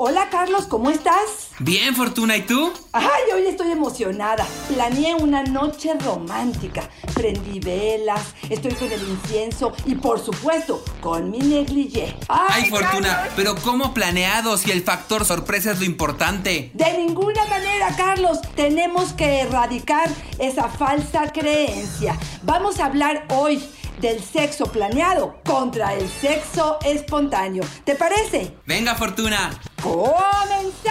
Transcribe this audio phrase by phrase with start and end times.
[0.00, 1.48] Hola Carlos, ¿cómo estás?
[1.58, 2.72] Bien, Fortuna, ¿y tú?
[2.92, 4.46] Ay, hoy estoy emocionada.
[4.68, 6.88] Planeé una noche romántica.
[7.14, 12.14] Prendí velas, estoy con el incienso y por supuesto con mi negligé.
[12.28, 16.70] Ay, Fortuna, pero ¿cómo planeado si el factor sorpresa es lo importante?
[16.74, 18.38] De ninguna manera, Carlos.
[18.54, 22.16] Tenemos que erradicar esa falsa creencia.
[22.44, 23.60] Vamos a hablar hoy
[24.00, 27.64] del sexo planeado contra el sexo espontáneo.
[27.82, 28.54] ¿Te parece?
[28.64, 29.50] Venga, Fortuna.
[29.82, 30.88] ¡Comenzamos!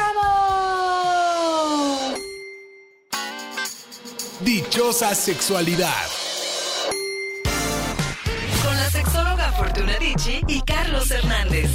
[4.40, 5.92] Dichosa sexualidad.
[8.64, 11.70] Con la sexóloga Fortuna Dicci y Carlos Hernández.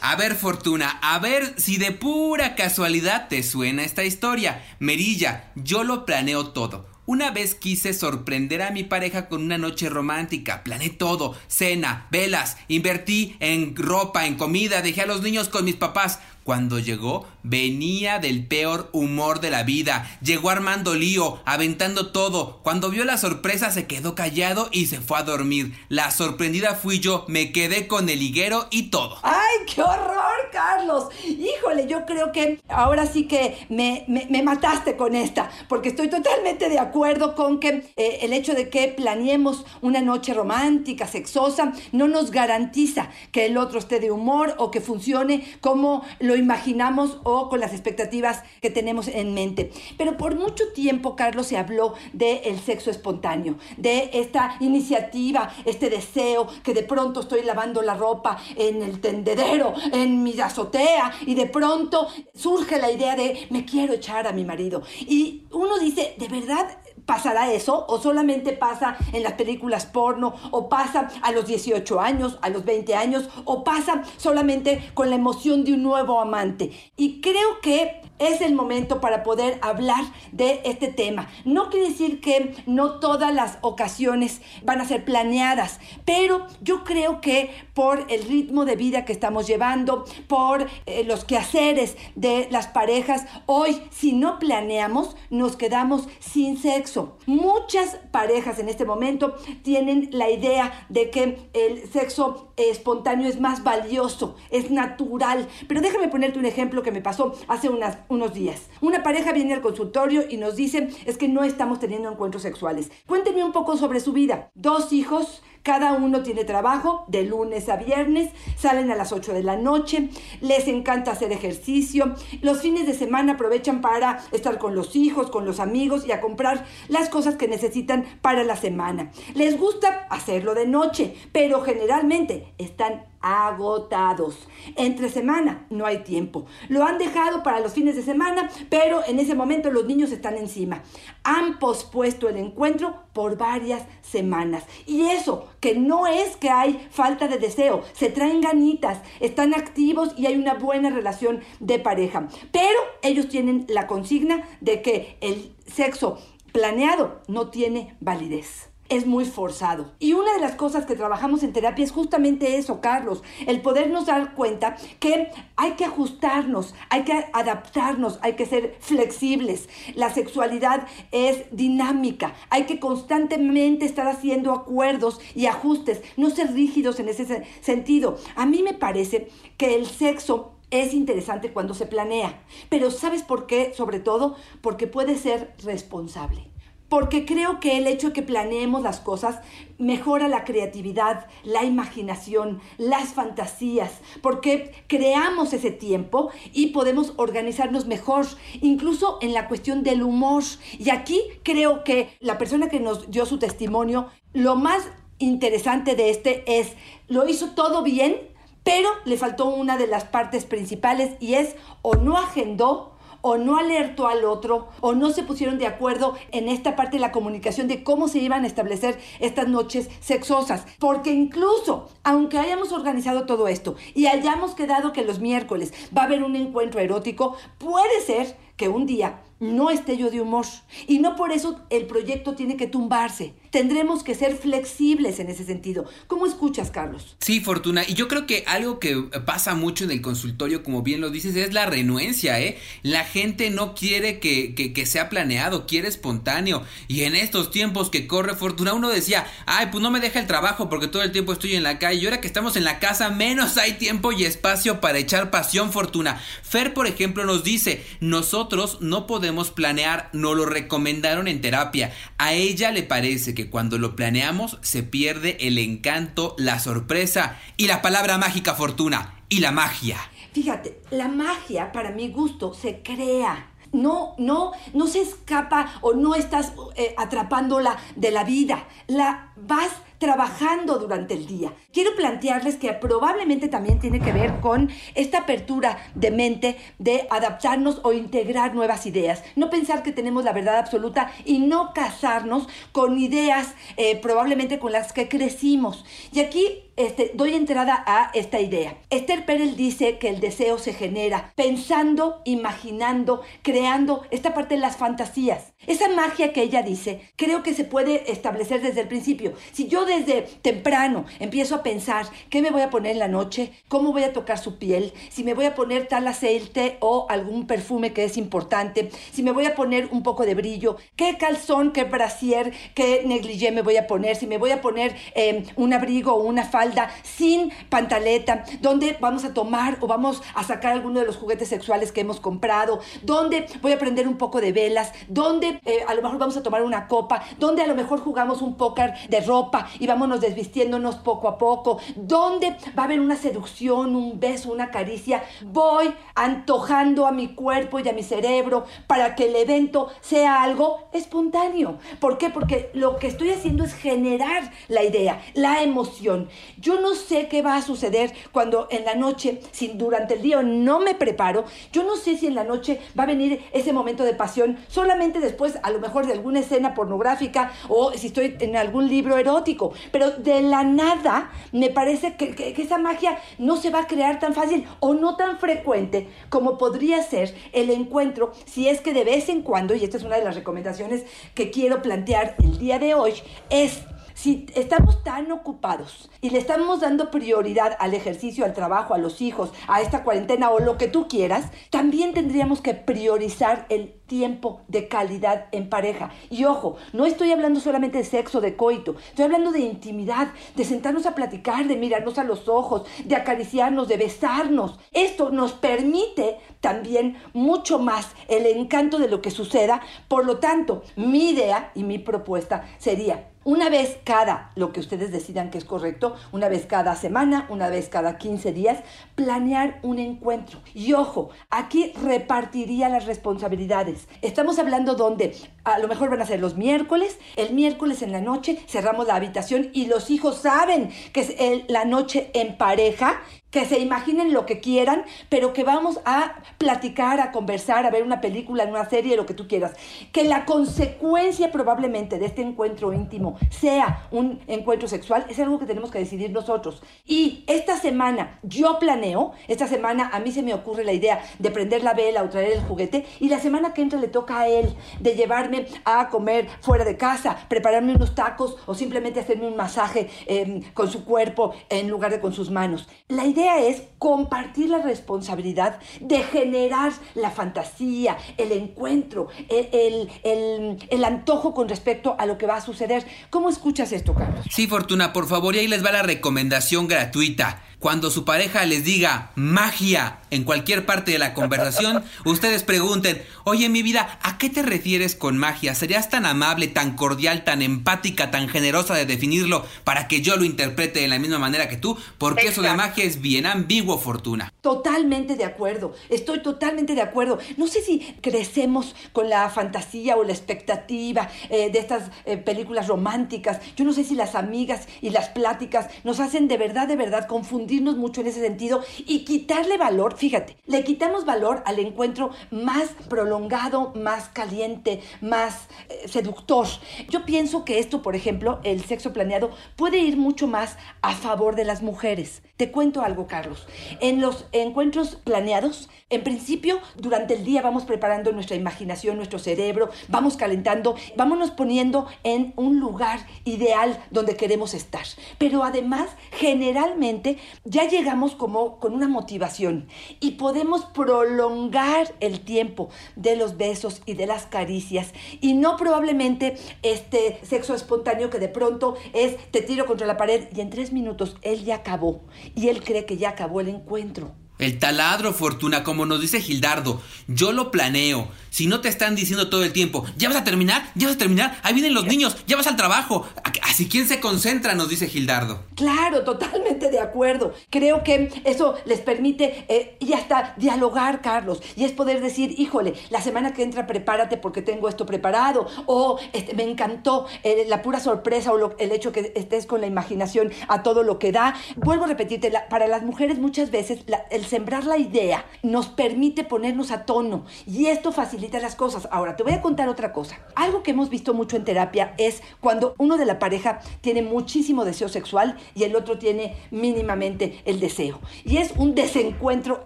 [0.00, 4.62] A ver, Fortuna, a ver si de pura casualidad te suena esta historia.
[4.78, 6.93] Merilla, yo lo planeo todo.
[7.06, 10.64] Una vez quise sorprender a mi pareja con una noche romántica.
[10.64, 15.76] Planeé todo: cena, velas, invertí en ropa, en comida, dejé a los niños con mis
[15.76, 16.20] papás.
[16.44, 20.18] Cuando llegó, venía del peor humor de la vida.
[20.22, 22.60] Llegó armando lío, aventando todo.
[22.62, 25.72] Cuando vio la sorpresa se quedó callado y se fue a dormir.
[25.88, 29.16] La sorprendida fui yo, me quedé con el higuero y todo.
[29.22, 31.08] ¡Ay, qué horror, Carlos!
[31.24, 36.08] Híjole, yo creo que ahora sí que me, me, me mataste con esta, porque estoy
[36.08, 41.72] totalmente de acuerdo con que eh, el hecho de que planeemos una noche romántica, sexosa,
[41.92, 47.18] no nos garantiza que el otro esté de humor o que funcione como lo imaginamos
[47.24, 49.70] o con las expectativas que tenemos en mente.
[49.96, 56.46] Pero por mucho tiempo, Carlos, se habló del sexo espontáneo, de esta iniciativa, este deseo
[56.62, 61.46] que de pronto estoy lavando la ropa en el tendedero, en mi azotea, y de
[61.46, 64.82] pronto surge la idea de me quiero echar a mi marido.
[65.00, 67.84] Y uno dice, ¿de verdad ¿Pasará eso?
[67.88, 70.34] ¿O solamente pasa en las películas porno?
[70.50, 73.28] ¿O pasa a los 18 años, a los 20 años?
[73.44, 76.70] ¿O pasa solamente con la emoción de un nuevo amante?
[76.96, 81.28] Y creo que es el momento para poder hablar de este tema.
[81.44, 87.20] No quiere decir que no todas las ocasiones van a ser planeadas, pero yo creo
[87.20, 92.68] que por el ritmo de vida que estamos llevando, por eh, los quehaceres de las
[92.68, 96.93] parejas, hoy si no planeamos nos quedamos sin sexo.
[97.26, 103.64] Muchas parejas en este momento tienen la idea de que el sexo espontáneo es más
[103.64, 107.68] valioso, es natural, pero déjame ponerte un ejemplo que me pasó hace
[108.08, 108.68] unos días.
[108.80, 112.90] Una pareja viene al consultorio y nos dice es que no estamos teniendo encuentros sexuales.
[113.06, 114.50] Cuéntenme un poco sobre su vida.
[114.54, 119.42] Dos hijos, cada uno tiene trabajo de lunes a viernes, salen a las 8 de
[119.42, 120.10] la noche,
[120.42, 125.46] les encanta hacer ejercicio, los fines de semana aprovechan para estar con los hijos, con
[125.46, 129.10] los amigos y a comprar las cosas que necesitan para la semana.
[129.34, 134.46] Les gusta hacerlo de noche, pero generalmente están agotados.
[134.76, 136.44] Entre semana no hay tiempo.
[136.68, 140.36] Lo han dejado para los fines de semana, pero en ese momento los niños están
[140.36, 140.82] encima.
[141.22, 144.64] Han pospuesto el encuentro por varias semanas.
[144.86, 150.12] Y eso, que no es que hay falta de deseo, se traen ganitas, están activos
[150.18, 152.28] y hay una buena relación de pareja.
[152.52, 156.18] Pero ellos tienen la consigna de que el sexo
[156.52, 159.92] planeado no tiene validez es muy forzado.
[159.98, 164.06] Y una de las cosas que trabajamos en terapia es justamente eso, Carlos, el podernos
[164.06, 169.68] dar cuenta que hay que ajustarnos, hay que adaptarnos, hay que ser flexibles.
[169.94, 177.00] La sexualidad es dinámica, hay que constantemente estar haciendo acuerdos y ajustes, no ser rígidos
[177.00, 178.18] en ese sentido.
[178.36, 183.46] A mí me parece que el sexo es interesante cuando se planea, pero ¿sabes por
[183.46, 183.72] qué?
[183.74, 186.53] Sobre todo porque puede ser responsable
[186.94, 189.40] porque creo que el hecho de que planeemos las cosas
[189.78, 198.26] mejora la creatividad, la imaginación, las fantasías, porque creamos ese tiempo y podemos organizarnos mejor,
[198.60, 200.44] incluso en la cuestión del humor.
[200.78, 204.88] Y aquí creo que la persona que nos dio su testimonio, lo más
[205.18, 206.74] interesante de este es,
[207.08, 208.18] lo hizo todo bien,
[208.62, 212.93] pero le faltó una de las partes principales y es o no agendó
[213.26, 217.00] o no alertó al otro o no se pusieron de acuerdo en esta parte de
[217.00, 220.66] la comunicación de cómo se iban a establecer estas noches sexosas.
[220.78, 226.04] Porque incluso, aunque hayamos organizado todo esto y hayamos quedado que los miércoles va a
[226.04, 230.44] haber un encuentro erótico, puede ser que un día no esté yo de humor.
[230.86, 233.34] Y no por eso el proyecto tiene que tumbarse.
[233.54, 235.84] Tendremos que ser flexibles en ese sentido.
[236.08, 237.14] ¿Cómo escuchas, Carlos?
[237.20, 237.84] Sí, Fortuna.
[237.86, 241.36] Y yo creo que algo que pasa mucho en el consultorio, como bien lo dices,
[241.36, 242.58] es la renuencia, ¿eh?
[242.82, 246.64] La gente no quiere que, que, sea planeado, quiere espontáneo.
[246.88, 250.26] Y en estos tiempos que corre Fortuna, uno decía, ay, pues no me deja el
[250.26, 252.00] trabajo porque todo el tiempo estoy en la calle.
[252.00, 255.70] Y ahora que estamos en la casa, menos hay tiempo y espacio para echar pasión,
[255.70, 256.20] Fortuna.
[256.42, 261.94] Fer, por ejemplo, nos dice, nosotros no podemos planear, no lo recomendaron en terapia.
[262.18, 267.66] A ella le parece que cuando lo planeamos se pierde el encanto, la sorpresa y
[267.66, 269.98] la palabra mágica fortuna y la magia.
[270.32, 276.14] Fíjate, la magia para mi gusto se crea no, no, no se escapa o no
[276.14, 278.68] estás eh, atrapándola de la vida.
[278.86, 281.54] La vas trabajando durante el día.
[281.72, 287.80] Quiero plantearles que probablemente también tiene que ver con esta apertura de mente de adaptarnos
[287.84, 289.22] o integrar nuevas ideas.
[289.34, 294.72] No pensar que tenemos la verdad absoluta y no casarnos con ideas eh, probablemente con
[294.72, 295.84] las que crecimos.
[296.12, 298.76] Y aquí este, doy entrada a esta idea.
[298.90, 304.76] Esther Perel dice que el deseo se genera pensando, imaginando, creando esta parte de las
[304.76, 305.52] fantasías.
[305.66, 309.23] Esa magia que ella dice, creo que se puede establecer desde el principio.
[309.52, 313.52] Si yo desde temprano empiezo a pensar qué me voy a poner en la noche,
[313.68, 317.46] cómo voy a tocar su piel, si me voy a poner tal aceite o algún
[317.46, 321.72] perfume que es importante, si me voy a poner un poco de brillo, qué calzón,
[321.72, 325.72] qué brasier, qué negligé me voy a poner, si me voy a poner em, un
[325.72, 331.00] abrigo o una falda sin pantaleta, dónde vamos a tomar o vamos a sacar alguno
[331.00, 334.92] de los juguetes sexuales que hemos comprado, dónde voy a prender un poco de velas,
[335.08, 338.42] dónde eh, a lo mejor vamos a tomar una copa, dónde a lo mejor jugamos
[338.42, 343.16] un póker de ropa y vámonos desvistiéndonos poco a poco, dónde va a haber una
[343.16, 345.22] seducción, un beso, una caricia.
[345.44, 350.88] Voy antojando a mi cuerpo y a mi cerebro para que el evento sea algo
[350.92, 351.78] espontáneo.
[352.00, 352.30] ¿Por qué?
[352.30, 356.28] Porque lo que estoy haciendo es generar la idea, la emoción.
[356.58, 360.42] Yo no sé qué va a suceder cuando en la noche, si durante el día
[360.42, 364.02] no me preparo, yo no sé si en la noche va a venir ese momento
[364.02, 368.56] de pasión solamente después a lo mejor de alguna escena pornográfica o si estoy en
[368.56, 373.70] algún libro erótico, pero de la nada me parece que, que esa magia no se
[373.70, 378.68] va a crear tan fácil o no tan frecuente como podría ser el encuentro si
[378.68, 381.04] es que de vez en cuando, y esta es una de las recomendaciones
[381.34, 383.14] que quiero plantear el día de hoy,
[383.50, 383.82] es
[384.14, 389.20] si estamos tan ocupados y le estamos dando prioridad al ejercicio, al trabajo, a los
[389.20, 394.62] hijos, a esta cuarentena o lo que tú quieras, también tendríamos que priorizar el tiempo
[394.68, 396.10] de calidad en pareja.
[396.30, 400.64] Y ojo, no estoy hablando solamente de sexo, de coito, estoy hablando de intimidad, de
[400.64, 404.78] sentarnos a platicar, de mirarnos a los ojos, de acariciarnos, de besarnos.
[404.92, 409.80] Esto nos permite también mucho más el encanto de lo que suceda.
[410.08, 415.12] Por lo tanto, mi idea y mi propuesta sería una vez cada, lo que ustedes
[415.12, 418.78] decidan que es correcto, una vez cada semana, una vez cada 15 días,
[419.14, 420.60] planear un encuentro.
[420.74, 424.08] Y ojo, aquí repartiría las responsabilidades.
[424.22, 428.20] Estamos hablando donde a lo mejor van a ser los miércoles, el miércoles en la
[428.20, 433.20] noche cerramos la habitación y los hijos saben que es la noche en pareja
[433.54, 438.02] que se imaginen lo que quieran, pero que vamos a platicar, a conversar, a ver
[438.02, 439.74] una película, una serie, lo que tú quieras.
[440.10, 445.66] Que la consecuencia probablemente de este encuentro íntimo sea un encuentro sexual, es algo que
[445.66, 446.82] tenemos que decidir nosotros.
[447.06, 451.52] Y esta semana yo planeo, esta semana a mí se me ocurre la idea de
[451.52, 454.48] prender la vela o traer el juguete, y la semana que entra le toca a
[454.48, 459.54] él de llevarme a comer fuera de casa, prepararme unos tacos o simplemente hacerme un
[459.54, 462.88] masaje em, con su cuerpo en lugar de con sus manos.
[463.06, 471.54] La idea es compartir la responsabilidad de generar la fantasía, el encuentro, el, el, antojo
[471.54, 473.06] con respecto a lo que va a suceder.
[473.30, 474.46] ¿Cómo escuchas esto, Carlos?
[474.50, 477.62] Sí, Fortuna, por favor, y ahí les va la recomendación gratuita.
[477.78, 483.68] Cuando su pareja les diga magia en cualquier parte de la conversación, ustedes pregunten, oye
[483.68, 485.74] mi vida, ¿a qué te refieres con magia?
[485.74, 490.44] ¿Serías tan amable, tan cordial, tan empática, tan generosa de definirlo para que yo lo
[490.44, 491.96] interprete de la misma manera que tú?
[492.18, 494.52] Porque eso de magia es bien ambiguo, Fortuna.
[494.60, 497.38] Totalmente de acuerdo, estoy totalmente de acuerdo.
[497.56, 502.88] No sé si crecemos con la fantasía o la expectativa eh, de estas eh, películas
[502.88, 503.60] románticas.
[503.76, 507.28] Yo no sé si las amigas y las pláticas nos hacen de verdad, de verdad
[507.28, 510.16] confundir mucho en ese sentido y quitarle valor.
[510.24, 516.66] Fíjate, le quitamos valor al encuentro más prolongado, más caliente, más eh, seductor.
[517.10, 521.56] Yo pienso que esto, por ejemplo, el sexo planeado, puede ir mucho más a favor
[521.56, 522.40] de las mujeres.
[522.56, 523.66] Te cuento algo, Carlos.
[524.00, 529.90] En los encuentros planeados, en principio, durante el día vamos preparando nuestra imaginación, nuestro cerebro,
[530.06, 535.02] vamos calentando, vámonos poniendo en un lugar ideal donde queremos estar.
[535.36, 539.88] Pero además, generalmente, ya llegamos como con una motivación
[540.20, 546.56] y podemos prolongar el tiempo de los besos y de las caricias y no probablemente
[546.84, 550.92] este sexo espontáneo que de pronto es te tiro contra la pared y en tres
[550.92, 552.20] minutos él ya acabó
[552.54, 554.34] y él cree que ya acabó el encuentro.
[554.58, 558.28] El taladro, Fortuna, como nos dice Gildardo, yo lo planeo.
[558.50, 561.18] Si no te están diciendo todo el tiempo, ya vas a terminar, ya vas a
[561.18, 563.26] terminar, ahí vienen los niños, ya vas al trabajo.
[563.62, 565.64] Así quién se concentra, nos dice Gildardo.
[565.74, 567.52] Claro, totalmente de acuerdo.
[567.68, 571.60] Creo que eso les permite eh, y hasta dialogar, Carlos.
[571.74, 575.66] Y es poder decir, híjole, la semana que entra prepárate porque tengo esto preparado.
[575.86, 579.88] O este, me encantó eh, la pura sorpresa o el hecho que estés con la
[579.88, 581.56] imaginación a todo lo que da.
[581.74, 586.90] Vuelvo a repetirte, para las mujeres muchas veces el sembrar la idea nos permite ponernos
[586.90, 589.08] a tono y esto facilita las cosas.
[589.10, 590.38] Ahora, te voy a contar otra cosa.
[590.54, 594.84] Algo que hemos visto mucho en terapia es cuando uno de la pareja tiene muchísimo
[594.84, 598.20] deseo sexual y el otro tiene mínimamente el deseo.
[598.44, 599.82] Y es un desencuentro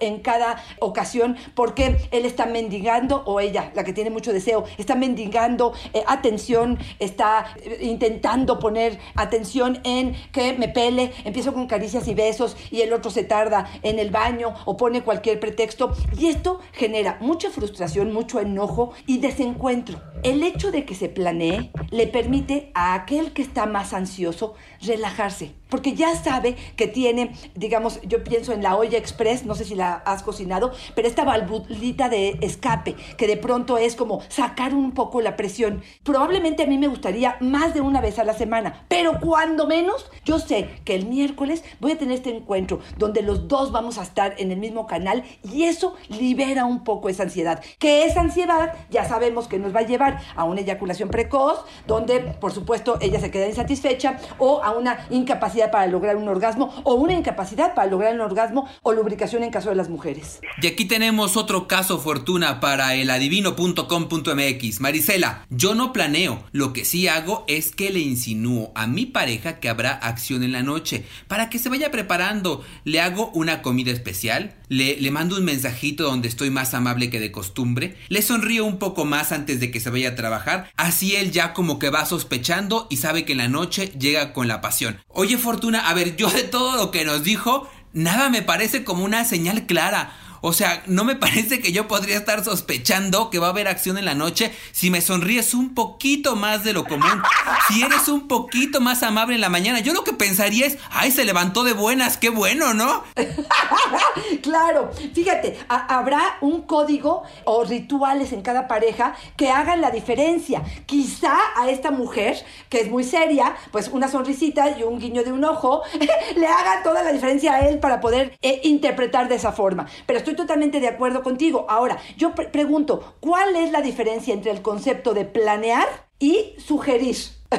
[0.01, 4.95] en cada ocasión porque él está mendigando, o ella, la que tiene mucho deseo, está
[4.95, 12.09] mendigando eh, atención, está eh, intentando poner atención en que me pele, empiezo con caricias
[12.09, 16.27] y besos y el otro se tarda en el baño o pone cualquier pretexto y
[16.27, 20.01] esto genera mucha frustración, mucho enojo y desencuentro.
[20.23, 25.55] El hecho de que se planee le permite a aquel que está más ansioso relajarse,
[25.69, 29.75] porque ya sabe que tiene, digamos, yo pienso en la olla express, no sé si
[29.75, 34.93] la has cocinado, pero esta valvulita de escape, que de pronto es como sacar un
[34.93, 35.83] poco la presión.
[36.03, 40.11] Probablemente a mí me gustaría más de una vez a la semana, pero cuando menos,
[40.25, 44.03] yo sé que el miércoles voy a tener este encuentro donde los dos vamos a
[44.03, 47.63] estar en el mismo canal y eso libera un poco esa ansiedad.
[47.79, 52.21] Que esa ansiedad ya sabemos que nos va a llevar a una eyaculación precoz, donde
[52.21, 56.95] por supuesto ella se queda insatisfecha o a una incapacidad para lograr un orgasmo o
[56.95, 60.41] una incapacidad para lograr un orgasmo o lubricación en caso de las mujeres.
[60.63, 64.81] Y aquí tenemos otro caso fortuna para el adivino.com.mx.
[64.81, 69.59] Marisela, yo no planeo, lo que sí hago es que le insinúo a mi pareja
[69.59, 72.63] que habrá acción en la noche para que se vaya preparando.
[72.85, 77.33] Le hago una comida especial, le, mando un mensajito donde estoy más amable que de
[77.33, 81.31] costumbre, le sonrío un poco más antes de que se vaya a trabajar, así él
[81.31, 84.99] ya como que va sospechando y sabe que en la noche llega con la pasión.
[85.09, 89.05] Oye Fortuna, a ver, yo de todo lo que nos dijo, nada me parece como
[89.05, 90.13] una señal clara.
[90.41, 93.99] O sea, no me parece que yo podría estar sospechando que va a haber acción
[93.99, 97.23] en la noche si me sonríes un poquito más de lo común.
[97.69, 101.11] Si eres un poquito más amable en la mañana, yo lo que pensaría es, ay,
[101.11, 103.05] se levantó de buenas, qué bueno, ¿no?
[104.43, 110.63] claro, fíjate, habrá un código o rituales en cada pareja que hagan la diferencia.
[110.87, 115.33] Quizá a esta mujer, que es muy seria, pues una sonrisita y un guiño de
[115.33, 115.83] un ojo,
[116.37, 119.87] le haga toda la diferencia a él para poder eh, interpretar de esa forma.
[120.07, 121.67] Pero estoy totalmente de acuerdo contigo.
[121.69, 127.17] Ahora, yo pregunto, ¿cuál es la diferencia entre el concepto de planear y sugerir?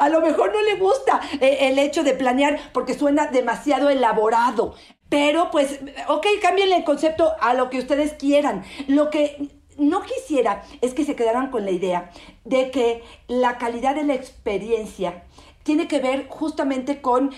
[0.00, 4.74] A lo mejor no le gusta eh, el hecho de planear porque suena demasiado elaborado.
[5.08, 8.64] Pero pues, ok, cámbienle el concepto a lo que ustedes quieran.
[8.86, 12.10] Lo que no quisiera es que se quedaran con la idea
[12.44, 15.24] de que la calidad de la experiencia
[15.62, 17.30] tiene que ver justamente con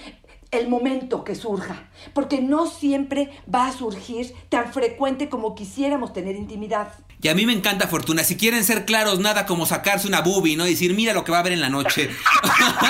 [0.59, 6.37] el momento que surja, porque no siempre va a surgir tan frecuente como quisiéramos tener
[6.37, 6.93] intimidad.
[7.21, 10.57] Y a mí me encanta Fortuna, si quieren ser claros, nada como sacarse una boobie,
[10.57, 10.65] ¿no?
[10.65, 12.11] Decir, mira lo que va a haber en la noche.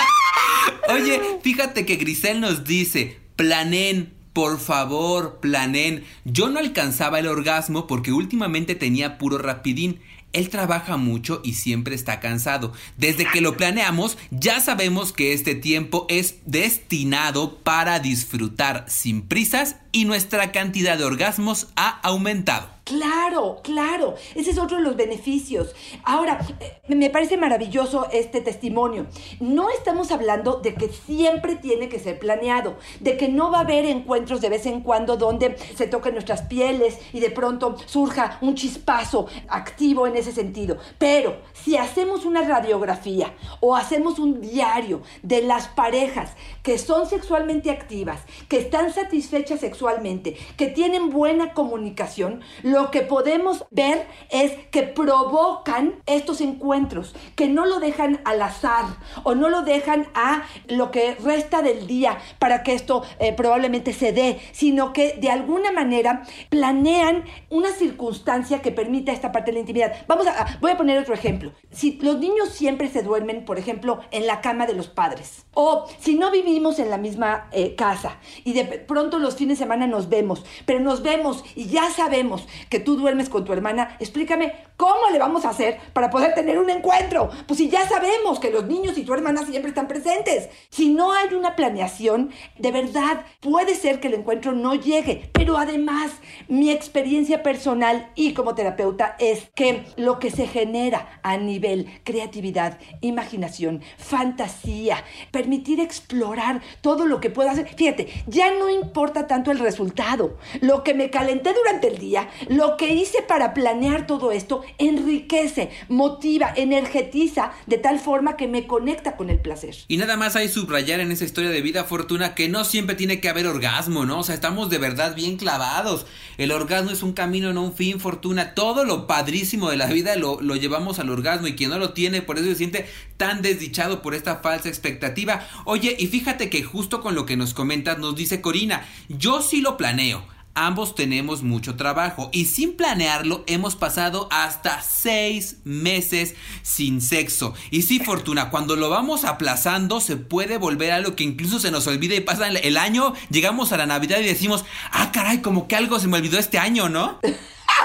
[0.88, 6.04] Oye, fíjate que Grisel nos dice, planen, por favor, planen.
[6.24, 10.00] Yo no alcanzaba el orgasmo porque últimamente tenía puro rapidín.
[10.34, 12.72] Él trabaja mucho y siempre está cansado.
[12.98, 19.76] Desde que lo planeamos, ya sabemos que este tiempo es destinado para disfrutar sin prisas
[19.92, 22.73] y nuestra cantidad de orgasmos ha aumentado.
[22.84, 24.14] Claro, claro.
[24.34, 25.74] Ese es otro de los beneficios.
[26.04, 29.06] Ahora, eh, me parece maravilloso este testimonio.
[29.40, 33.62] No estamos hablando de que siempre tiene que ser planeado, de que no va a
[33.62, 38.36] haber encuentros de vez en cuando donde se toquen nuestras pieles y de pronto surja
[38.42, 40.76] un chispazo activo en ese sentido.
[40.98, 47.70] Pero si hacemos una radiografía o hacemos un diario de las parejas que son sexualmente
[47.70, 52.42] activas, que están satisfechas sexualmente, que tienen buena comunicación,
[52.74, 58.86] lo que podemos ver es que provocan estos encuentros, que no lo dejan al azar
[59.22, 63.92] o no lo dejan a lo que resta del día para que esto eh, probablemente
[63.92, 69.54] se dé, sino que de alguna manera planean una circunstancia que permita esta parte de
[69.54, 69.92] la intimidad.
[70.08, 71.52] Vamos a, voy a poner otro ejemplo.
[71.70, 75.86] Si los niños siempre se duermen, por ejemplo, en la cama de los padres, o
[76.00, 79.86] si no vivimos en la misma eh, casa y de pronto los fines de semana
[79.86, 84.52] nos vemos, pero nos vemos y ya sabemos que tú duermes con tu hermana, explícame
[84.76, 87.30] cómo le vamos a hacer para poder tener un encuentro.
[87.46, 90.48] Pues si ya sabemos que los niños y tu hermana siempre están presentes.
[90.70, 95.30] Si no hay una planeación, de verdad puede ser que el encuentro no llegue.
[95.32, 96.10] Pero además,
[96.48, 102.78] mi experiencia personal y como terapeuta es que lo que se genera a nivel creatividad,
[103.00, 107.68] imaginación, fantasía, permitir explorar todo lo que pueda hacer.
[107.74, 110.36] Fíjate, ya no importa tanto el resultado.
[110.60, 115.70] Lo que me calenté durante el día, lo que hice para planear todo esto enriquece,
[115.88, 119.74] motiva, energetiza de tal forma que me conecta con el placer.
[119.88, 123.20] Y nada más hay subrayar en esa historia de vida fortuna que no siempre tiene
[123.20, 124.20] que haber orgasmo, ¿no?
[124.20, 126.06] O sea, estamos de verdad bien clavados.
[126.38, 128.54] El orgasmo es un camino, no un fin, fortuna.
[128.54, 131.92] Todo lo padrísimo de la vida lo, lo llevamos al orgasmo y quien no lo
[131.92, 135.46] tiene, por eso se siente tan desdichado por esta falsa expectativa.
[135.64, 139.60] Oye, y fíjate que justo con lo que nos comentas, nos dice Corina, yo sí
[139.60, 140.33] lo planeo.
[140.56, 147.54] Ambos tenemos mucho trabajo y sin planearlo hemos pasado hasta seis meses sin sexo.
[147.70, 151.70] Y sí, Fortuna, cuando lo vamos aplazando se puede volver a lo que incluso se
[151.70, 155.66] nos olvida y pasa el año, llegamos a la Navidad y decimos, ah, caray, como
[155.66, 157.18] que algo se me olvidó este año, ¿no?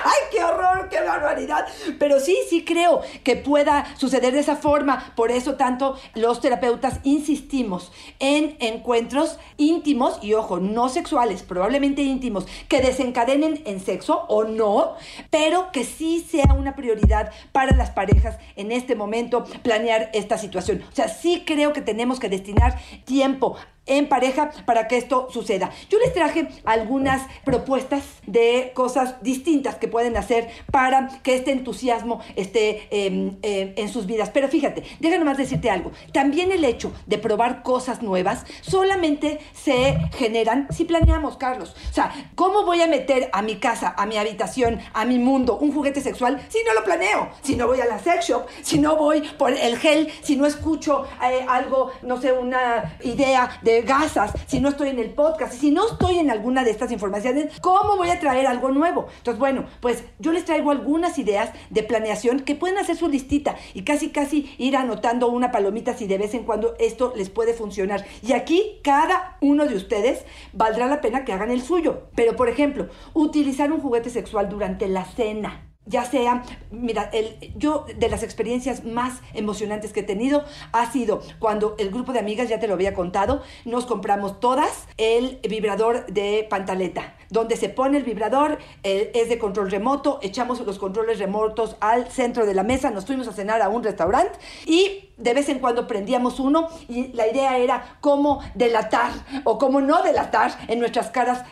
[0.04, 1.66] ¡Ay, qué horror, qué barbaridad!
[1.98, 5.14] Pero sí, sí creo que pueda suceder de esa forma.
[5.16, 12.46] Por eso tanto los terapeutas insistimos en encuentros íntimos y ojo, no sexuales, probablemente íntimos,
[12.68, 14.96] que desencadenen en sexo o no,
[15.30, 20.84] pero que sí sea una prioridad para las parejas en este momento planear esta situación.
[20.92, 23.56] O sea, sí creo que tenemos que destinar tiempo
[23.90, 25.72] en pareja para que esto suceda.
[25.90, 32.22] Yo les traje algunas propuestas de cosas distintas que pueden hacer para que este entusiasmo
[32.36, 34.30] esté em, em, en sus vidas.
[34.30, 35.92] Pero fíjate, déjame más decirte algo.
[36.14, 41.76] También el hecho de probar cosas nuevas solamente se generan si planeamos, Carlos.
[41.90, 45.58] O sea, ¿cómo voy a meter a mi casa, a mi habitación, a mi mundo
[45.58, 47.30] un juguete sexual si no lo planeo?
[47.42, 50.46] Si no voy a la sex shop, si no voy por el gel, si no
[50.46, 55.54] escucho eh, algo, no sé, una idea de gasas, si no estoy en el podcast,
[55.54, 59.08] si no estoy en alguna de estas informaciones, ¿cómo voy a traer algo nuevo?
[59.18, 63.56] Entonces, bueno, pues yo les traigo algunas ideas de planeación que pueden hacer su listita
[63.74, 67.54] y casi, casi ir anotando una palomita si de vez en cuando esto les puede
[67.54, 68.06] funcionar.
[68.22, 72.10] Y aquí cada uno de ustedes valdrá la pena que hagan el suyo.
[72.16, 77.86] Pero, por ejemplo, utilizar un juguete sexual durante la cena ya sea, mira, el, yo
[77.98, 82.48] de las experiencias más emocionantes que he tenido ha sido cuando el grupo de amigas,
[82.48, 87.98] ya te lo había contado, nos compramos todas el vibrador de pantaleta, donde se pone
[87.98, 92.92] el vibrador, es de control remoto, echamos los controles remotos al centro de la mesa,
[92.92, 97.12] nos fuimos a cenar a un restaurante y de vez en cuando prendíamos uno y
[97.14, 99.12] la idea era cómo delatar
[99.44, 101.44] o cómo no delatar en nuestras caras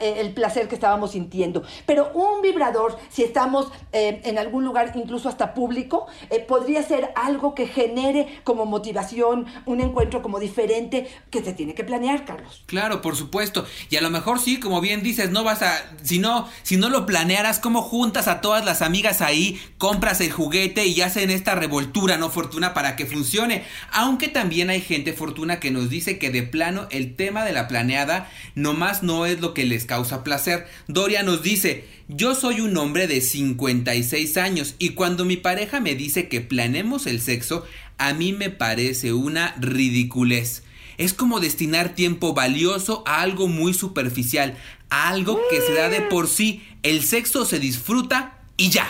[0.00, 1.62] eh, el placer que estábamos sintiendo.
[1.84, 7.12] Pero un vibrador, si estamos eh, en algún lugar incluso hasta público, eh, podría ser
[7.16, 12.62] algo que genere como motivación, un encuentro como diferente que se tiene que planear, Carlos.
[12.66, 13.64] Claro, por supuesto.
[13.90, 16.88] Y a lo mejor sí, como bien dices, no vas a, si no, si no
[16.88, 21.54] lo planearas, como juntas a todas las amigas ahí, compras el juguete y hacen esta
[21.54, 22.30] revoltura, ¿no?
[22.30, 23.64] Fortuna para que funcione.
[23.92, 27.68] Aunque también hay gente fortuna que nos dice que de plano el tema de la
[27.68, 30.66] planeada nomás no es lo que les causa placer.
[30.88, 35.94] Doria nos dice, yo soy un hombre de 56 años y cuando mi pareja me
[35.94, 37.64] dice que planemos el sexo,
[37.98, 40.62] a mí me parece una ridiculez.
[40.98, 44.56] Es como destinar tiempo valioso a algo muy superficial,
[44.90, 46.66] a algo que se da de por sí.
[46.82, 48.86] El sexo se disfruta y ya.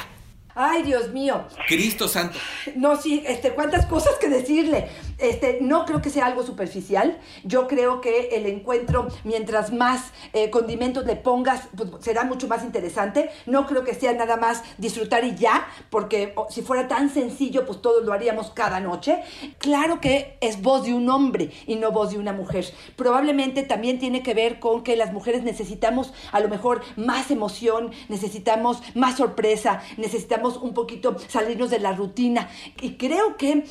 [0.59, 1.47] Ay, Dios mío.
[1.69, 2.39] Cristo santo.
[2.77, 4.89] No, sí, este, cuántas cosas que decirle.
[5.19, 7.19] Este, no creo que sea algo superficial.
[7.45, 12.63] Yo creo que el encuentro, mientras más eh, condimentos le pongas, pues, será mucho más
[12.65, 13.31] interesante.
[13.47, 17.81] No creo que sea nada más disfrutar y ya, porque si fuera tan sencillo, pues
[17.81, 19.23] todos lo haríamos cada noche.
[19.59, 22.67] Claro que es voz de un hombre y no voz de una mujer.
[22.97, 27.93] Probablemente también tiene que ver con que las mujeres necesitamos a lo mejor más emoción,
[28.09, 32.49] necesitamos más sorpresa, necesitamos un poquito salirnos de la rutina.
[32.81, 33.65] Y creo que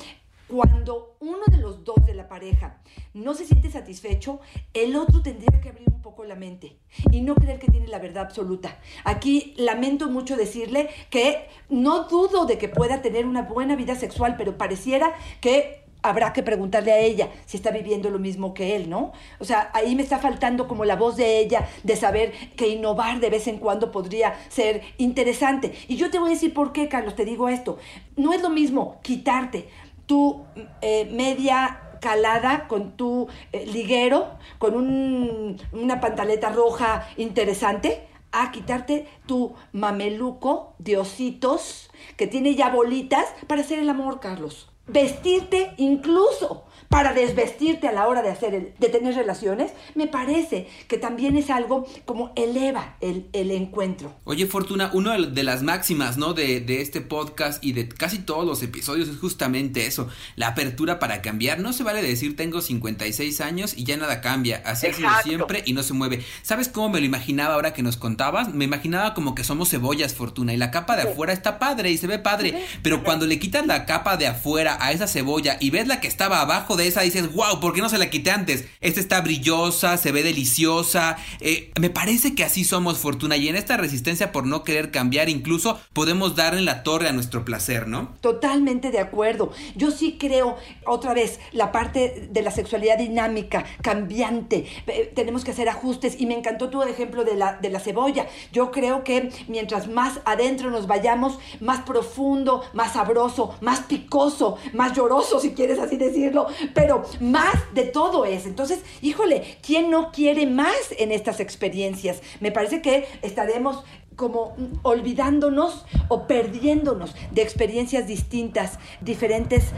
[0.48, 2.82] cuando uno de los dos de la pareja
[3.14, 4.40] no se siente satisfecho,
[4.74, 6.78] el otro tendría que abrir un poco la mente
[7.12, 8.78] y no creer que tiene la verdad absoluta.
[9.04, 14.36] Aquí lamento mucho decirle que no dudo de que pueda tener una buena vida sexual,
[14.38, 18.90] pero pareciera que habrá que preguntarle a ella si está viviendo lo mismo que él,
[18.90, 19.12] ¿no?
[19.40, 23.20] O sea, ahí me está faltando como la voz de ella de saber que innovar
[23.20, 25.74] de vez en cuando podría ser interesante.
[25.88, 27.80] Y yo te voy a decir por qué, Carlos, te digo esto.
[28.16, 29.68] No es lo mismo quitarte
[30.06, 30.46] tu
[30.82, 39.08] eh, media calada con tu eh, liguero, con un, una pantaleta roja interesante, a quitarte
[39.26, 44.70] tu mameluco de ositos que tiene ya bolitas para hacer el amor, Carlos.
[44.88, 50.98] Vestirte incluso para desvestirte a la hora de hacer de tener relaciones, me parece que
[50.98, 54.14] también es algo como eleva el, encuentro.
[54.24, 56.34] Oye, Fortuna, una de las máximas, ¿no?
[56.34, 61.00] De, de, este podcast y de casi todos los episodios es justamente eso, la apertura
[61.00, 61.60] para cambiar.
[61.60, 65.64] No se vale decir tengo 56 años y ya nada cambia, así ha sido siempre
[65.66, 66.24] y no se mueve.
[66.42, 68.54] ¿Sabes cómo me lo imaginaba ahora que nos contabas?
[68.54, 71.98] Me imaginaba como que somos cebollas, Fortuna, y la capa de afuera está padre y
[71.98, 75.70] se ve padre, pero cuando le quitas la capa de afuera a esa cebolla y
[75.70, 78.32] ves la que estaba abajo de esa, dices, wow, ¿por qué no se la quité
[78.32, 78.66] antes?
[78.82, 81.18] Esta está brillosa, se ve deliciosa.
[81.40, 85.30] Eh, me parece que así somos, Fortuna, y en esta resistencia por no querer cambiar,
[85.30, 88.16] incluso podemos darle la torre a nuestro placer, ¿no?
[88.22, 89.52] Totalmente de acuerdo.
[89.76, 94.66] Yo sí creo, otra vez, la parte de la sexualidad dinámica, cambiante.
[94.88, 98.28] Eh, tenemos que hacer ajustes y me encantó tu ejemplo de la, de la cebolla.
[98.52, 104.94] Yo creo que mientras más adentro nos vayamos, más profundo, más sabroso, más picoso, más
[104.94, 108.46] lloroso, si quieres así decirlo, pero más de todo es.
[108.46, 112.22] Entonces, híjole, ¿quién no quiere más en estas experiencias?
[112.40, 113.84] Me parece que estaremos
[114.16, 119.72] como olvidándonos o perdiéndonos de experiencias distintas, diferentes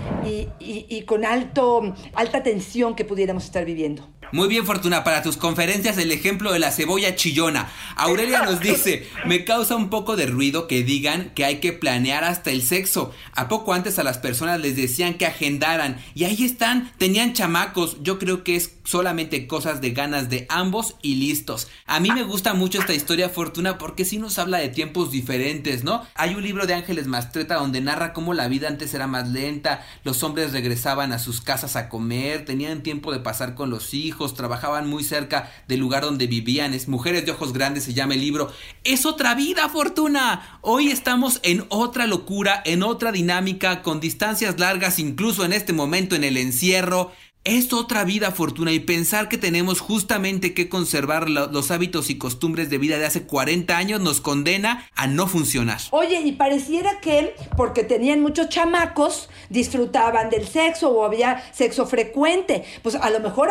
[0.60, 4.08] y, con alto, alta tensión que pudiéramos estar viviendo.
[4.34, 7.70] Muy bien, Fortuna, para tus conferencias el ejemplo de la cebolla chillona.
[7.96, 12.26] Aurelia nos dice, me causa un poco de ruido que digan que hay que planear
[12.26, 13.14] hasta el sexo.
[13.34, 17.98] A poco antes a las personas les decían que agendaran y ahí están, tenían chamacos.
[18.04, 21.68] Yo creo que es solamente cosas de ganas de ambos y listos.
[21.86, 25.84] A mí me gusta mucho esta historia, Fortuna, porque sí nos habla de tiempos diferentes,
[25.84, 26.06] ¿no?
[26.16, 29.86] Hay un libro de Ángeles Mastreta donde narra cómo la vida antes era más lenta,
[30.04, 34.17] los hombres regresaban a sus casas a comer, tenían tiempo de pasar con los hijos,
[34.34, 38.22] trabajaban muy cerca del lugar donde vivían, es Mujeres de Ojos Grandes se llama el
[38.22, 38.52] libro.
[38.84, 40.60] Es otra vida, Fortuna.
[40.62, 46.16] Hoy estamos en otra locura, en otra dinámica, con distancias largas, incluso en este momento
[46.16, 47.12] en el encierro.
[47.48, 52.70] Es otra vida, Fortuna, y pensar que tenemos justamente que conservar los hábitos y costumbres
[52.70, 55.80] de vida de hace 40 años nos condena a no funcionar.
[55.92, 62.66] Oye, y pareciera que porque tenían muchos chamacos, disfrutaban del sexo o había sexo frecuente.
[62.84, 63.48] Pues a lo mejor,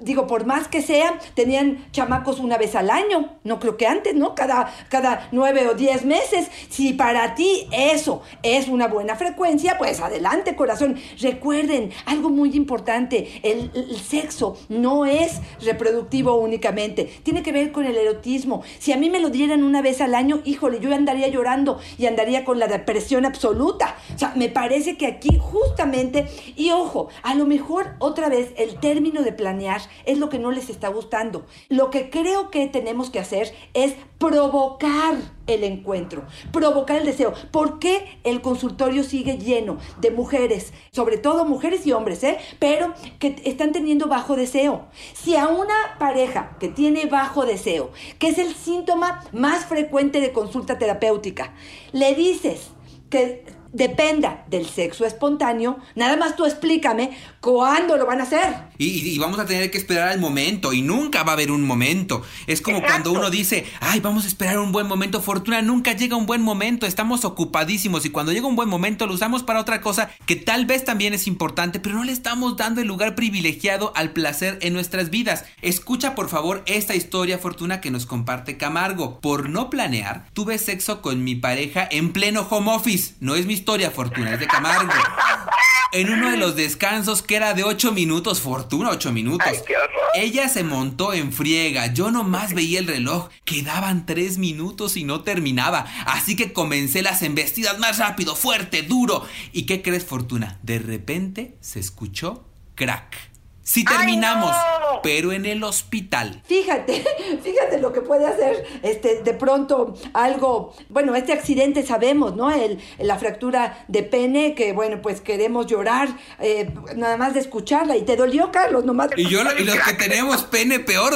[0.00, 3.36] digo, por más que sea, tenían chamacos una vez al año.
[3.42, 4.36] No creo que antes, ¿no?
[4.36, 6.46] Cada, cada nueve o diez meses.
[6.68, 11.00] Si para ti eso es una buena frecuencia, pues adelante, corazón.
[11.20, 17.96] Recuerden algo muy importante el, sexo no es reproductivo únicamente, tiene que ver con el
[17.96, 18.62] erotismo.
[18.78, 22.06] Si a mí me lo dieran una vez al año, híjole, yo andaría llorando y
[22.06, 23.96] andaría con la depresión absoluta.
[24.14, 26.26] O sea, me parece que aquí justamente,
[26.56, 30.50] y ojo, a lo mejor otra vez el término de planear es lo que no
[30.50, 31.46] les está gustando.
[31.68, 35.16] Lo que creo que tenemos que hacer es provocar
[35.54, 37.32] el encuentro, provocar el deseo.
[37.50, 42.38] ¿Por qué el consultorio sigue lleno de mujeres, sobre todo mujeres y hombres, ¿eh?
[42.58, 44.86] pero que están teniendo bajo deseo?
[45.14, 50.32] Si a una pareja que tiene bajo deseo, que es el síntoma más frecuente de
[50.32, 51.54] consulta terapéutica,
[51.92, 52.70] le dices
[53.08, 58.70] que dependa del sexo espontáneo, nada más tú explícame cuándo lo van a hacer.
[58.78, 62.22] Y, vamos a tener que esperar al momento y nunca va a haber un momento.
[62.46, 65.20] Es como cuando uno dice, ay, vamos a esperar un buen momento.
[65.20, 69.14] Fortuna, nunca llega un buen momento, estamos ocupadísimos y cuando llega un buen momento lo
[69.14, 72.80] usamos para otra cosa que tal vez también es importante, pero no le estamos dando
[72.80, 75.44] el lugar privilegiado al placer en nuestras vidas.
[75.60, 79.20] Escucha por favor esta historia, Fortuna, que nos comparte Camargo.
[79.20, 83.14] Por no planear, tuve sexo con mi pareja en pleno home office.
[83.20, 84.92] No es mi historia, Fortuna, es de Camargo.
[85.92, 89.46] en uno de los descansos que era de 8 minutos, Fortuna, 8 minutos.
[89.48, 90.00] Ay, qué horror.
[90.14, 95.22] Ella se montó en friega, yo nomás veía el reloj, quedaban 3 minutos y no
[95.22, 99.26] terminaba, así que comencé las embestidas más rápido, fuerte, duro.
[99.52, 100.58] ¿Y qué crees, Fortuna?
[100.62, 103.29] De repente se escuchó crack.
[103.70, 105.00] Sí terminamos, no!
[105.00, 106.42] pero en el hospital.
[106.44, 107.04] Fíjate,
[107.44, 112.50] fíjate lo que puede hacer este, de pronto algo, bueno, este accidente sabemos, ¿no?
[112.50, 116.08] El, la fractura de pene, que bueno, pues queremos llorar
[116.40, 117.96] eh, nada más de escucharla.
[117.96, 118.84] ¿Y te dolió, Carlos?
[118.84, 119.10] Nomás...
[119.16, 121.12] Y yo y los que tenemos pene peor.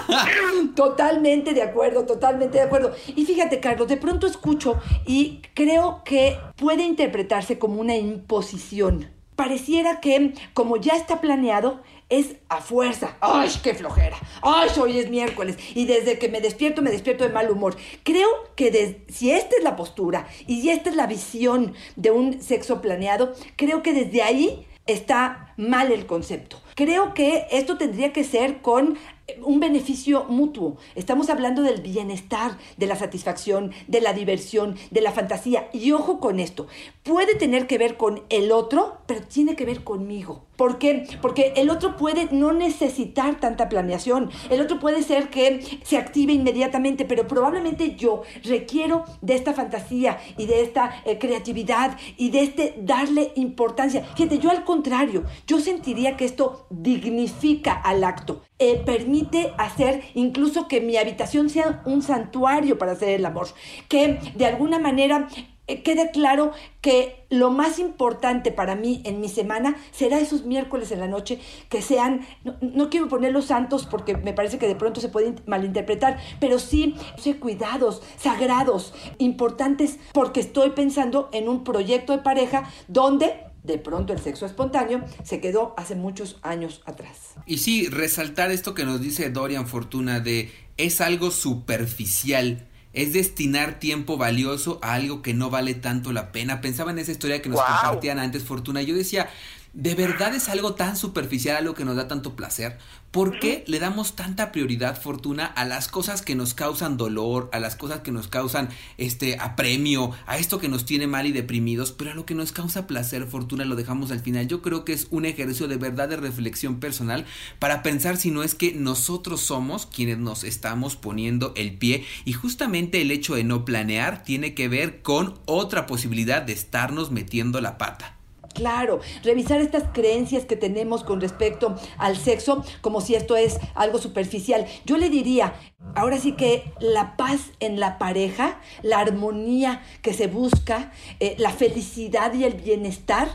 [0.74, 2.94] Totalmente de acuerdo, totalmente de acuerdo.
[3.16, 9.17] Y fíjate, Carlos, de pronto escucho y creo que puede interpretarse como una imposición.
[9.38, 13.16] Pareciera que, como ya está planeado, es a fuerza.
[13.20, 14.16] ¡Ay, qué flojera!
[14.42, 15.56] ¡Ay, hoy es miércoles!
[15.76, 17.76] Y desde que me despierto, me despierto de mal humor.
[18.02, 22.42] Creo que si esta es la postura y si esta es la visión de un
[22.42, 26.60] sexo planeado, creo que desde ahí está mal el concepto.
[26.78, 28.96] Creo que esto tendría que ser con
[29.42, 30.76] un beneficio mutuo.
[30.94, 35.68] Estamos hablando del bienestar, de la satisfacción, de la diversión, de la fantasía.
[35.72, 36.66] Y ojo con esto,
[37.02, 40.44] puede tener que ver con el otro, pero tiene que ver conmigo.
[40.56, 41.06] ¿Por qué?
[41.22, 44.30] Porque el otro puede no necesitar tanta planeación.
[44.50, 50.18] El otro puede ser que se active inmediatamente, pero probablemente yo requiero de esta fantasía
[50.36, 54.02] y de esta eh, creatividad y de este darle importancia.
[54.16, 58.42] Fíjate, yo al contrario, yo sentiría que esto dignifica al acto.
[58.58, 63.48] Eh, permite hacer incluso que mi habitación sea un santuario para hacer el amor.
[63.88, 65.28] Que de alguna manera
[65.68, 70.90] eh, quede claro que lo más importante para mí en mi semana será esos miércoles
[70.92, 74.66] en la noche que sean, no, no quiero poner los santos porque me parece que
[74.66, 76.96] de pronto se puede malinterpretar, pero sí,
[77.38, 84.18] cuidados, sagrados, importantes, porque estoy pensando en un proyecto de pareja donde de pronto el
[84.18, 87.34] sexo espontáneo se quedó hace muchos años atrás.
[87.46, 92.66] Y sí, resaltar esto que nos dice Dorian Fortuna de es algo superficial.
[92.94, 96.60] Es destinar tiempo valioso a algo que no vale tanto la pena.
[96.60, 97.66] Pensaba en esa historia que nos Wow.
[97.68, 98.82] compartían antes, Fortuna.
[98.82, 99.28] Yo decía,
[99.74, 102.78] ¿de verdad es algo tan superficial, algo que nos da tanto placer?
[103.10, 107.58] ¿Por qué le damos tanta prioridad, Fortuna, a las cosas que nos causan dolor, a
[107.58, 108.68] las cosas que nos causan
[108.98, 112.52] este apremio, a esto que nos tiene mal y deprimidos, pero a lo que nos
[112.52, 114.46] causa placer, Fortuna, lo dejamos al final?
[114.46, 117.24] Yo creo que es un ejercicio de verdad de reflexión personal
[117.58, 122.34] para pensar si no es que nosotros somos quienes nos estamos poniendo el pie y
[122.34, 127.62] justamente el hecho de no planear tiene que ver con otra posibilidad de estarnos metiendo
[127.62, 128.17] la pata.
[128.58, 133.98] Claro, revisar estas creencias que tenemos con respecto al sexo como si esto es algo
[133.98, 134.66] superficial.
[134.84, 135.54] Yo le diría,
[135.94, 140.90] ahora sí que la paz en la pareja, la armonía que se busca,
[141.20, 143.28] eh, la felicidad y el bienestar,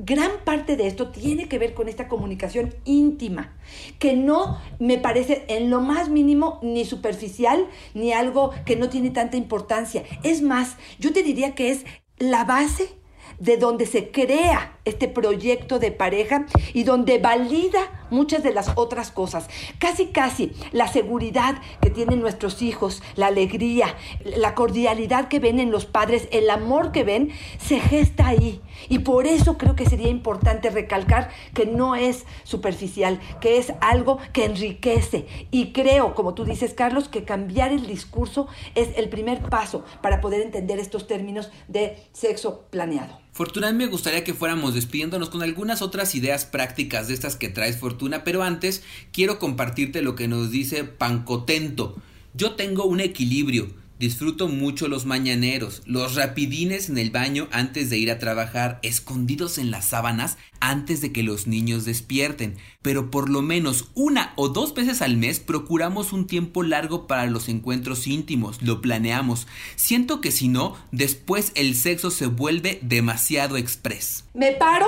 [0.00, 3.56] gran parte de esto tiene que ver con esta comunicación íntima,
[4.00, 9.10] que no me parece en lo más mínimo ni superficial ni algo que no tiene
[9.10, 10.02] tanta importancia.
[10.24, 11.84] Es más, yo te diría que es
[12.18, 13.03] la base
[13.38, 19.10] de donde se crea este proyecto de pareja y donde valida muchas de las otras
[19.10, 19.48] cosas.
[19.78, 25.70] Casi, casi la seguridad que tienen nuestros hijos, la alegría, la cordialidad que ven en
[25.70, 28.60] los padres, el amor que ven, se gesta ahí.
[28.88, 34.18] Y por eso creo que sería importante recalcar que no es superficial, que es algo
[34.32, 35.26] que enriquece.
[35.50, 40.20] Y creo, como tú dices, Carlos, que cambiar el discurso es el primer paso para
[40.20, 43.23] poder entender estos términos de sexo planeado.
[43.34, 47.76] Fortuna, me gustaría que fuéramos despidiéndonos con algunas otras ideas prácticas de estas que traes
[47.76, 51.96] Fortuna, pero antes quiero compartirte lo que nos dice Pancotento.
[52.32, 57.98] Yo tengo un equilibrio, disfruto mucho los mañaneros, los rapidines en el baño antes de
[57.98, 63.28] ir a trabajar, escondidos en las sábanas antes de que los niños despierten, pero por
[63.28, 68.06] lo menos una o dos veces al mes procuramos un tiempo largo para los encuentros
[68.06, 69.46] íntimos, lo planeamos.
[69.76, 74.24] Siento que si no, después el sexo se vuelve demasiado express.
[74.34, 74.86] Me paro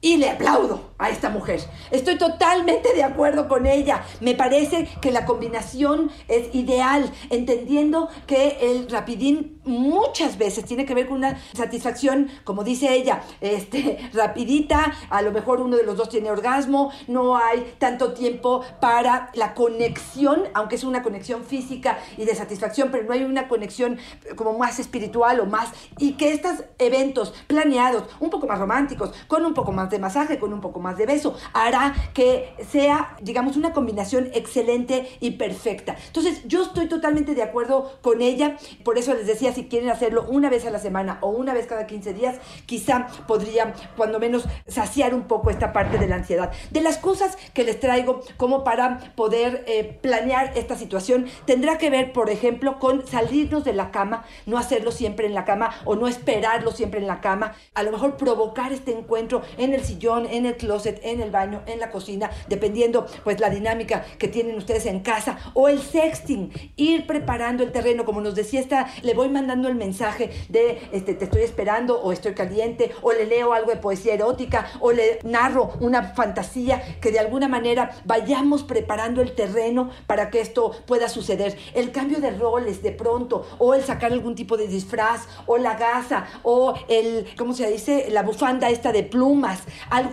[0.00, 1.60] y le aplaudo a esta mujer.
[1.90, 4.02] Estoy totalmente de acuerdo con ella.
[4.20, 10.94] Me parece que la combinación es ideal, entendiendo que el rapidín muchas veces tiene que
[10.94, 15.96] ver con una satisfacción, como dice ella, este, rapidita, a lo mejor uno de los
[15.96, 21.98] dos tiene orgasmo, no hay tanto tiempo para la conexión, aunque es una conexión física
[22.16, 23.98] y de satisfacción, pero no hay una conexión
[24.36, 29.44] como más espiritual o más, y que estos eventos planeados, un poco más románticos, con
[29.44, 31.36] un poco más más de masaje, con un poco más de beso.
[31.52, 35.96] Hará que sea, digamos, una combinación excelente y perfecta.
[36.06, 38.56] Entonces, yo estoy totalmente de acuerdo con ella.
[38.84, 41.66] Por eso les decía, si quieren hacerlo una vez a la semana o una vez
[41.66, 46.52] cada 15 días, quizá podría, cuando menos, saciar un poco esta parte de la ansiedad.
[46.70, 51.90] De las cosas que les traigo como para poder eh, planear esta situación, tendrá que
[51.90, 55.96] ver, por ejemplo, con salirnos de la cama, no hacerlo siempre en la cama o
[55.96, 60.26] no esperarlo siempre en la cama, a lo mejor provocar este encuentro en el sillón,
[60.26, 64.56] en el closet, en el baño, en la cocina, dependiendo pues la dinámica que tienen
[64.56, 69.14] ustedes en casa, o el sexting, ir preparando el terreno, como nos decía esta, le
[69.14, 73.52] voy mandando el mensaje de este, te estoy esperando o estoy caliente, o le leo
[73.52, 79.22] algo de poesía erótica, o le narro una fantasía, que de alguna manera vayamos preparando
[79.22, 81.56] el terreno para que esto pueda suceder.
[81.74, 85.76] El cambio de roles de pronto, o el sacar algún tipo de disfraz, o la
[85.76, 88.08] gasa, o el, ¿cómo se dice?
[88.10, 89.60] La bufanda esta de plumas,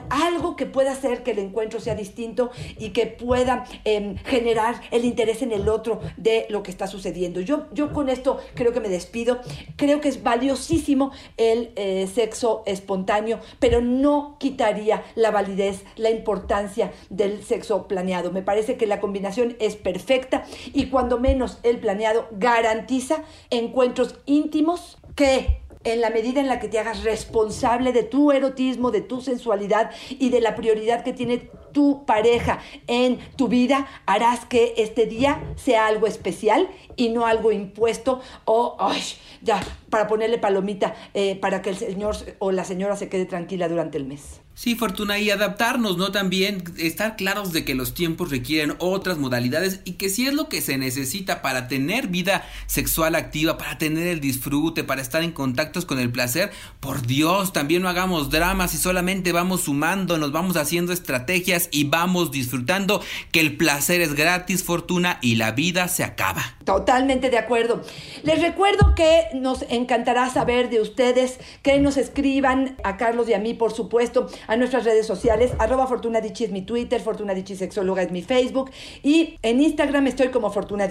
[0.10, 5.06] algo que pueda hacer que el encuentro sea distinto y que pueda em, generar el
[5.06, 7.42] interés en el otro de lo que está sucediendo.
[7.42, 9.40] Yo, yo con esto creo que me despido.
[9.76, 16.92] Creo que es valiosísimo el eh, sexo espontáneo, pero no quitaría la validez, la importancia
[17.10, 18.32] del sexo planeado.
[18.32, 24.98] Me parece que la combinación es perfecta y cuando menos el planeado garantiza encuentros íntimos
[25.16, 29.22] que en la medida en la que te hagas responsable de tu erotismo, de tu
[29.22, 35.06] sensualidad y de la prioridad que tiene tu pareja en tu vida, harás que este
[35.06, 39.02] día sea algo especial y no algo impuesto o, ay,
[39.42, 43.68] ya, para ponerle palomita, eh, para que el señor o la señora se quede tranquila
[43.68, 44.42] durante el mes.
[44.56, 46.12] Sí, Fortuna, y adaptarnos, ¿no?
[46.12, 50.48] También estar claros de que los tiempos requieren otras modalidades y que si es lo
[50.48, 55.32] que se necesita para tener vida sexual activa, para tener el disfrute, para estar en
[55.32, 60.32] contactos con el placer, por Dios, también no hagamos dramas y solamente vamos sumando, nos
[60.32, 65.88] vamos haciendo estrategias y vamos disfrutando que el placer es gratis, Fortuna, y la vida
[65.88, 66.44] se acaba.
[66.66, 67.82] Totalmente de acuerdo.
[68.24, 73.40] Les recuerdo que nos encantará saber de ustedes, que nos escriban a Carlos y a
[73.40, 75.52] mí, por supuesto, a nuestras redes sociales.
[75.60, 78.72] Arroba Fortuna es mi Twitter, Fortuna Sexóloga es mi Facebook
[79.02, 80.88] y en Instagram estoy como Fortuna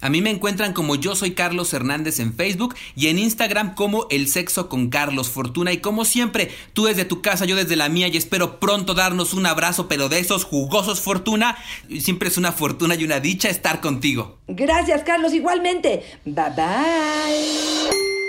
[0.00, 4.06] A mí me encuentran como yo soy Carlos Hernández en Facebook y en Instagram como
[4.10, 5.72] El Sexo con Carlos Fortuna.
[5.72, 9.34] Y como siempre, tú desde tu casa, yo desde la mía y espero pronto darnos
[9.34, 11.56] un abrazo, pero de esos jugosos Fortuna.
[12.00, 14.38] Siempre es una fortuna y una dicha estar contigo.
[14.48, 16.04] Gracias, Carlos, igualmente.
[16.24, 18.19] Bye bye.